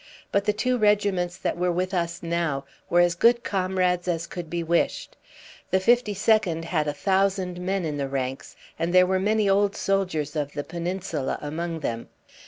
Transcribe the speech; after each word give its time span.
But 0.31 0.45
the 0.45 0.51
two 0.53 0.79
regiments 0.79 1.37
that 1.37 1.59
were 1.59 1.71
with 1.71 1.93
us 1.93 2.23
now 2.23 2.65
were 2.89 3.01
as 3.01 3.13
good 3.13 3.43
comrades 3.43 4.07
as 4.07 4.25
could 4.25 4.49
be 4.49 4.63
wished. 4.63 5.15
The 5.69 5.77
52nd 5.77 6.63
had 6.63 6.87
a 6.87 6.93
thousand 6.93 7.59
men 7.63 7.85
in 7.85 7.97
the 7.97 8.09
ranks, 8.09 8.55
and 8.79 8.95
there 8.95 9.05
were 9.05 9.19
many 9.19 9.47
old 9.47 9.75
soldiers 9.75 10.35
of 10.35 10.53
the 10.53 10.63
Peninsula 10.63 11.37
among 11.39 11.81
them. 11.81 12.09